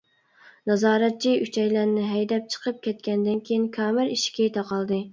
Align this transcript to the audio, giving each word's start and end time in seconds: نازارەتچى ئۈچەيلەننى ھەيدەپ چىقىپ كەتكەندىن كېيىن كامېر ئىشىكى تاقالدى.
نازارەتچى 0.71 1.33
ئۈچەيلەننى 1.43 2.07
ھەيدەپ 2.15 2.49
چىقىپ 2.57 2.83
كەتكەندىن 2.91 3.47
كېيىن 3.47 3.71
كامېر 3.81 4.15
ئىشىكى 4.19 4.53
تاقالدى. 4.61 5.05